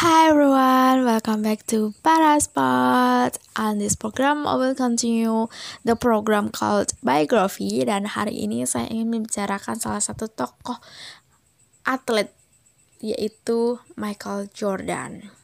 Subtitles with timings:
[0.00, 3.36] Hi everyone, welcome back to Paraspot.
[3.52, 5.52] On this program, I will continue
[5.84, 10.80] the program called Biography dan hari ini saya ingin membicarakan salah satu tokoh
[11.84, 12.32] atlet
[13.04, 15.36] yaitu Michael Jordan.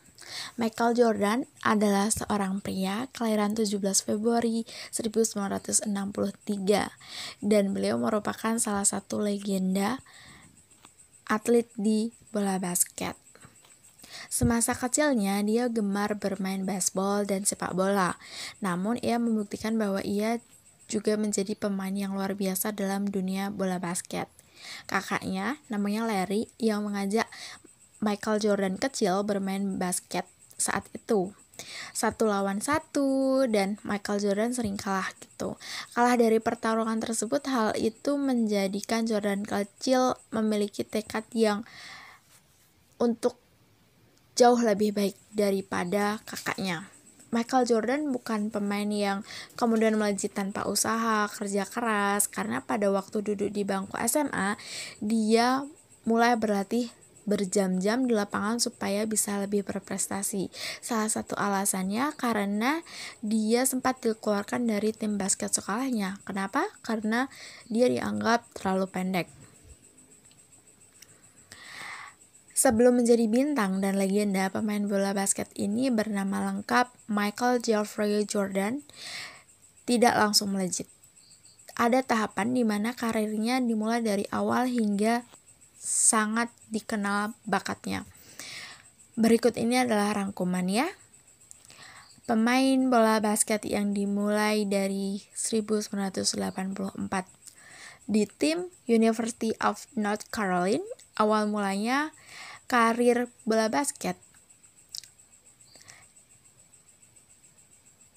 [0.56, 3.76] Michael Jordan adalah seorang pria kelahiran 17
[4.08, 4.64] Februari
[4.96, 5.84] 1963
[7.44, 10.00] dan beliau merupakan salah satu legenda
[11.28, 13.25] atlet di bola basket.
[14.26, 18.16] Semasa kecilnya, dia gemar bermain baseball dan sepak bola.
[18.64, 20.42] Namun, ia membuktikan bahwa ia
[20.86, 24.30] juga menjadi pemain yang luar biasa dalam dunia bola basket.
[24.86, 27.26] Kakaknya, namanya Larry, yang mengajak
[27.98, 31.36] Michael Jordan kecil bermain basket saat itu
[31.96, 35.56] satu lawan satu dan Michael Jordan sering kalah gitu.
[35.96, 41.64] Kalah dari pertarungan tersebut hal itu menjadikan Jordan kecil memiliki tekad yang
[43.00, 43.40] untuk
[44.36, 46.86] jauh lebih baik daripada kakaknya.
[47.34, 49.26] Michael Jordan bukan pemain yang
[49.58, 54.54] kemudian melejit tanpa usaha, kerja keras, karena pada waktu duduk di bangku SMA,
[55.02, 55.66] dia
[56.06, 56.86] mulai berlatih
[57.26, 60.48] berjam-jam di lapangan supaya bisa lebih berprestasi.
[60.78, 62.80] Salah satu alasannya karena
[63.20, 66.22] dia sempat dikeluarkan dari tim basket sekolahnya.
[66.22, 66.70] Kenapa?
[66.86, 67.26] Karena
[67.66, 69.26] dia dianggap terlalu pendek.
[72.56, 78.80] Sebelum menjadi bintang dan legenda, pemain bola basket ini bernama lengkap Michael Geoffrey Jordan
[79.84, 80.88] tidak langsung melejit.
[81.76, 85.20] Ada tahapan di mana karirnya dimulai dari awal hingga
[85.76, 88.08] sangat dikenal bakatnya.
[89.20, 90.88] Berikut ini adalah rangkuman ya.
[92.24, 97.04] Pemain bola basket yang dimulai dari 1984
[98.08, 102.12] di tim University of North Carolina awal mulanya
[102.66, 104.18] karir bola basket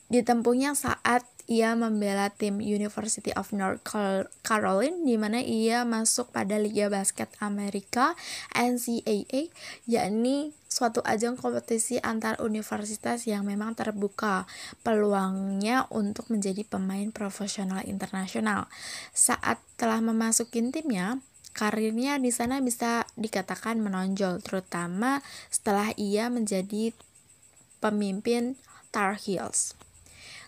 [0.09, 3.81] ditempuhnya saat ia membela tim University of North
[4.45, 8.13] Carolina di mana ia masuk pada Liga Basket Amerika
[8.53, 9.49] NCAA
[9.89, 14.45] yakni suatu ajang kompetisi antar universitas yang memang terbuka
[14.85, 18.69] peluangnya untuk menjadi pemain profesional internasional.
[19.09, 21.17] Saat telah memasukin timnya,
[21.53, 26.93] karirnya di sana bisa dikatakan menonjol, terutama setelah ia menjadi
[27.83, 28.55] pemimpin
[28.89, 29.77] Tar Heels.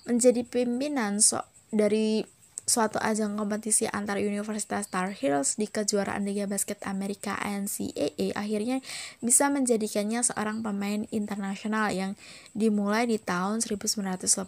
[0.06, 2.26] Menjadi pimpinan so dari
[2.72, 8.80] suatu ajang kompetisi antar Universitas Tar Heels di kejuaraan Liga Basket Amerika NCAA akhirnya
[9.20, 12.16] bisa menjadikannya seorang pemain internasional yang
[12.56, 14.48] dimulai di tahun 1982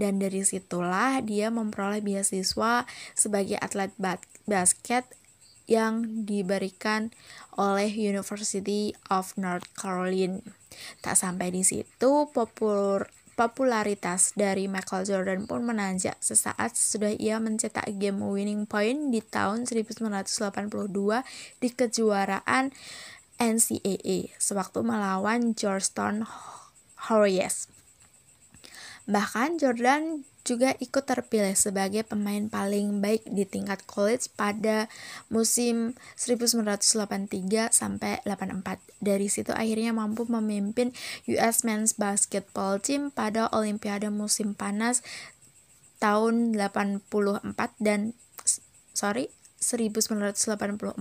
[0.00, 3.92] dan dari situlah dia memperoleh beasiswa sebagai atlet
[4.46, 5.04] basket
[5.64, 7.14] yang diberikan
[7.56, 10.42] oleh University of North Carolina.
[11.00, 17.90] Tak sampai di situ, popul popularitas dari Michael Jordan pun menanjak sesaat sesudah ia mencetak
[17.98, 20.78] game winning point di tahun 1982
[21.58, 22.70] di kejuaraan
[23.42, 26.22] NCAA sewaktu melawan Georgetown
[27.10, 27.66] Warriors.
[29.04, 34.92] Bahkan Jordan juga ikut terpilih sebagai pemain paling baik di tingkat college pada
[35.32, 38.80] musim 1983 sampai 84.
[39.00, 40.92] Dari situ akhirnya mampu memimpin
[41.32, 45.00] US Men's Basketball Team pada Olimpiade musim panas
[45.96, 47.00] tahun 84
[47.80, 48.12] dan
[48.92, 49.32] sorry
[49.64, 51.00] 1984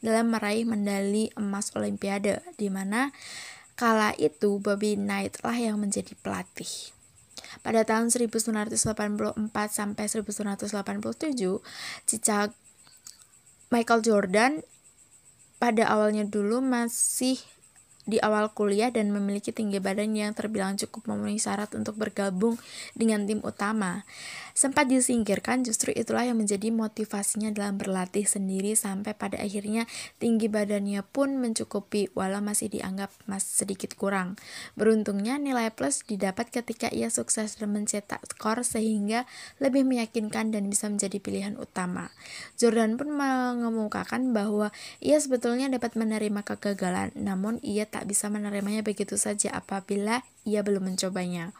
[0.00, 3.12] dalam meraih medali emas Olimpiade di mana
[3.76, 6.93] kala itu Bobby Knight lah yang menjadi pelatih.
[7.62, 9.38] Pada tahun 1984
[9.70, 11.60] sampai 1987,
[12.08, 12.56] cicak
[13.70, 14.52] Michael Jordan
[15.62, 17.38] pada awalnya dulu masih
[18.04, 22.60] di awal kuliah dan memiliki tinggi badan yang terbilang cukup memenuhi syarat untuk bergabung
[22.92, 24.04] dengan tim utama.
[24.54, 29.90] Sempat disingkirkan, justru itulah yang menjadi motivasinya dalam berlatih sendiri sampai pada akhirnya
[30.22, 34.38] tinggi badannya pun mencukupi walau masih dianggap masih sedikit kurang.
[34.78, 39.26] Beruntungnya nilai plus didapat ketika ia sukses dan mencetak skor sehingga
[39.58, 42.14] lebih meyakinkan dan bisa menjadi pilihan utama.
[42.54, 44.70] Jordan pun mengemukakan bahwa
[45.02, 50.90] ia sebetulnya dapat menerima kegagalan, namun ia tak bisa menerimanya begitu saja apabila ia belum
[50.90, 51.54] mencobanya.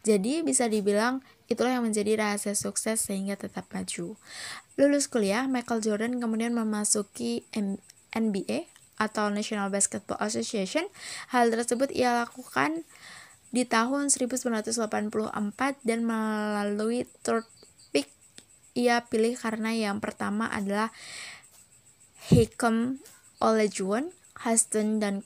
[0.00, 1.20] Jadi bisa dibilang
[1.52, 4.16] itulah yang menjadi rahasia sukses sehingga tetap maju.
[4.80, 7.44] Lulus kuliah, Michael Jordan kemudian memasuki
[8.16, 8.64] NBA
[8.96, 10.88] atau National Basketball Association.
[11.28, 12.86] Hal tersebut ia lakukan
[13.54, 14.74] di tahun 1984
[15.86, 17.46] dan melalui third
[17.94, 18.10] pick
[18.74, 20.90] ia pilih karena yang pertama adalah
[22.32, 23.04] Hakeem
[23.38, 24.10] Olajuwon,
[24.42, 25.20] Huston dan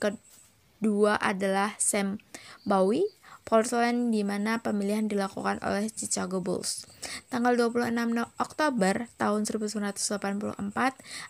[0.79, 2.19] dua adalah Sam
[2.63, 3.07] Bowie,
[3.47, 6.85] Portland di mana pemilihan dilakukan oleh Chicago Bulls.
[7.33, 7.91] Tanggal 26
[8.37, 10.61] Oktober tahun 1984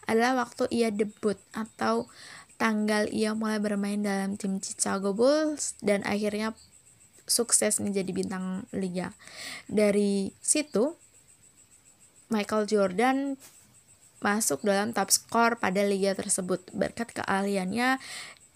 [0.09, 2.11] adalah waktu ia debut atau
[2.59, 6.51] tanggal ia mulai bermain dalam tim Chicago Bulls dan akhirnya
[7.23, 9.15] sukses menjadi bintang liga.
[9.71, 10.99] Dari situ
[12.27, 13.39] Michael Jordan
[14.19, 18.03] masuk dalam top skor pada liga tersebut berkat keahliannya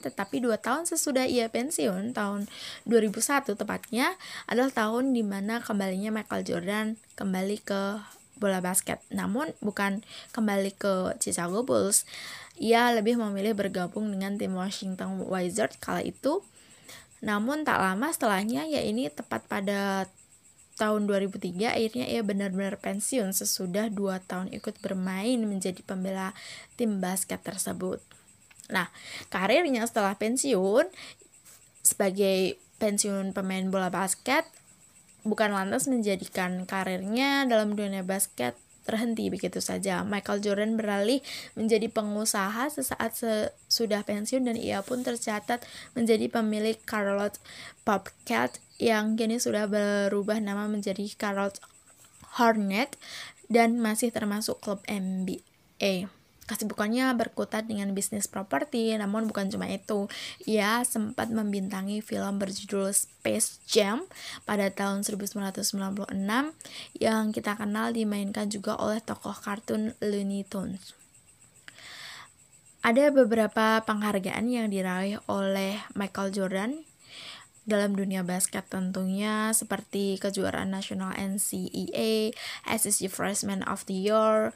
[0.02, 2.50] tetapi dua tahun sesudah ia pensiun tahun
[2.90, 4.18] 2001 tepatnya
[4.50, 8.02] adalah tahun di mana kembalinya Michael Jordan kembali ke
[8.42, 10.02] bola basket namun bukan
[10.34, 12.02] kembali ke Chicago Bulls
[12.54, 16.42] ia lebih memilih bergabung dengan tim Washington Wizards kala itu
[17.24, 20.04] namun tak lama setelahnya ya ini tepat pada
[20.74, 26.34] tahun 2003 akhirnya ia benar-benar pensiun sesudah dua tahun ikut bermain menjadi pembela
[26.74, 28.02] tim basket tersebut.
[28.68, 28.90] Nah,
[29.30, 30.90] karirnya setelah pensiun
[31.86, 34.44] sebagai pensiun pemain bola basket
[35.22, 40.04] bukan lantas menjadikan karirnya dalam dunia basket terhenti begitu saja.
[40.04, 41.24] Michael Jordan beralih
[41.56, 45.64] menjadi pengusaha sesaat sesudah pensiun dan ia pun tercatat
[45.96, 47.40] menjadi pemilik Charlotte
[47.82, 51.58] Bobcat yang kini sudah berubah nama menjadi Charlotte
[52.36, 53.00] Hornet
[53.48, 56.23] dan masih termasuk klub NBA.
[56.44, 60.12] Kesibukannya berkutat dengan bisnis properti, namun bukan cuma itu.
[60.44, 64.04] Ia sempat membintangi film berjudul Space Jam
[64.44, 66.12] pada tahun 1996
[67.00, 70.92] yang kita kenal dimainkan juga oleh tokoh kartun Looney Tunes.
[72.84, 76.84] Ada beberapa penghargaan yang diraih oleh Michael Jordan
[77.64, 82.36] dalam dunia basket tentunya seperti kejuaraan nasional NCAA,
[82.68, 84.52] SEC Freshman of the Year,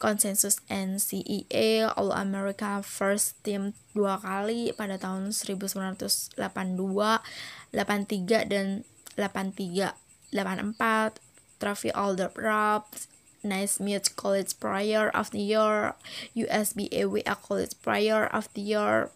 [0.00, 7.20] konsensus NCAA All America First Team dua kali pada tahun 1982,
[7.76, 8.88] 83 dan
[9.20, 9.92] 83,
[10.32, 11.20] 84,
[11.60, 13.12] Trophy Older Props,
[13.44, 15.92] Naismith College Player of the Year,
[16.32, 19.12] USBA WA College Player of the Year,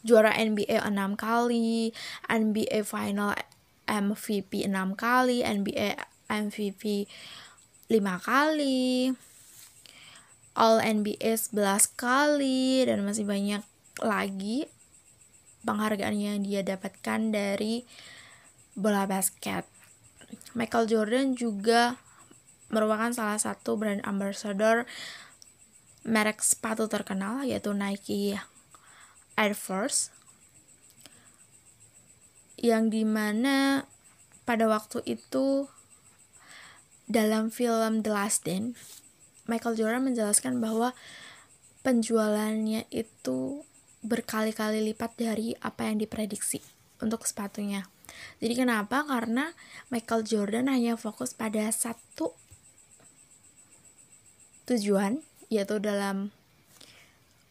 [0.00, 1.92] juara NBA 6 kali,
[2.32, 3.36] NBA Final
[3.84, 7.06] MVP 6 kali, NBA MVP
[7.86, 9.14] 5 kali,
[10.58, 11.54] All NBA 11
[11.94, 13.62] kali dan masih banyak
[14.02, 14.66] lagi
[15.62, 17.86] penghargaan yang dia dapatkan dari
[18.74, 19.62] bola basket.
[20.58, 21.94] Michael Jordan juga
[22.74, 24.88] merupakan salah satu brand ambassador
[26.02, 28.34] merek sepatu terkenal yaitu Nike
[29.38, 30.10] Air Force
[32.58, 33.84] yang di mana
[34.48, 35.68] pada waktu itu
[37.06, 38.78] dalam film The Last Dance
[39.46, 40.90] Michael Jordan menjelaskan bahwa
[41.86, 43.62] penjualannya itu
[44.02, 46.58] berkali-kali lipat dari apa yang diprediksi
[46.98, 47.86] untuk sepatunya.
[48.42, 49.06] Jadi kenapa?
[49.06, 49.54] Karena
[49.90, 52.34] Michael Jordan hanya fokus pada satu
[54.66, 56.34] tujuan, yaitu dalam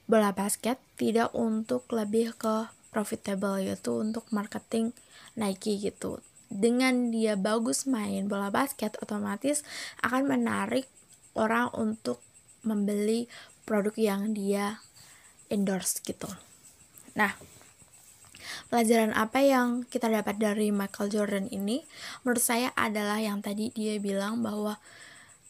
[0.04, 4.92] bola basket, tidak untuk lebih ke profitable, yaitu untuk marketing
[5.40, 6.20] Nike gitu.
[6.48, 9.66] Dengan dia bagus main bola basket otomatis
[10.06, 10.88] akan menarik
[11.36, 12.22] orang untuk
[12.66, 13.28] membeli
[13.68, 14.82] produk yang dia
[15.50, 16.30] endorse gitu.
[17.14, 17.34] Nah,
[18.70, 21.86] pelajaran apa yang kita dapat dari Michael Jordan ini
[22.26, 24.78] menurut saya adalah yang tadi dia bilang bahwa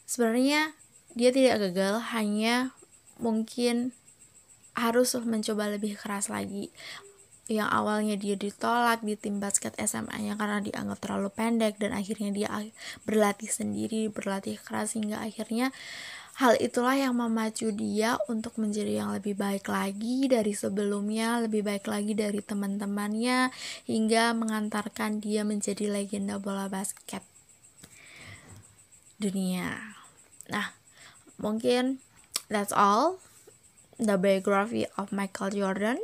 [0.08, 0.76] sebenarnya
[1.16, 2.76] dia tidak gagal hanya
[3.16, 3.96] mungkin
[4.76, 6.68] harus mencoba lebih keras lagi
[7.46, 12.48] yang awalnya dia ditolak di tim basket SMA-nya karena dianggap terlalu pendek dan akhirnya dia
[13.06, 15.70] berlatih sendiri, berlatih keras hingga akhirnya
[16.36, 21.86] hal itulah yang memacu dia untuk menjadi yang lebih baik lagi dari sebelumnya, lebih baik
[21.88, 23.54] lagi dari teman-temannya
[23.88, 27.24] hingga mengantarkan dia menjadi legenda bola basket
[29.16, 29.96] dunia.
[30.52, 30.76] Nah,
[31.40, 32.04] mungkin
[32.52, 33.16] that's all
[33.96, 35.98] the biography of Michael Jordan.